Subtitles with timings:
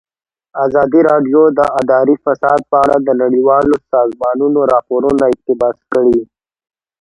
[0.65, 6.19] ازادي راډیو د اداري فساد په اړه د نړیوالو سازمانونو راپورونه اقتباس کړي.